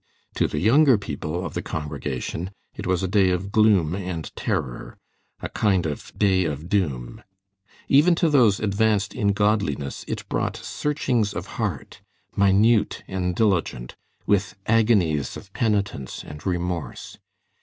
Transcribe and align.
To 0.33 0.47
the 0.47 0.57
younger 0.57 0.97
people 0.97 1.45
of 1.45 1.53
the 1.53 1.61
congregation 1.61 2.49
it 2.73 2.87
was 2.87 3.03
a 3.03 3.07
day 3.07 3.29
of 3.29 3.51
gloom 3.51 3.93
and 3.93 4.35
terror, 4.35 4.97
a 5.41 5.49
kind 5.49 5.85
of 5.85 6.11
day 6.17 6.45
of 6.45 6.67
doom. 6.67 7.21
Even 7.87 8.15
to 8.15 8.27
those 8.27 8.59
advanced 8.59 9.13
in 9.13 9.27
godliness 9.27 10.03
it 10.07 10.27
brought 10.27 10.57
searchings 10.57 11.35
of 11.35 11.45
heart, 11.61 12.01
minute 12.35 13.03
and 13.07 13.35
diligent, 13.35 13.95
with 14.25 14.55
agonies 14.65 15.37
of 15.37 15.53
penitence 15.53 16.23
and 16.23 16.47
remorse. 16.47 17.19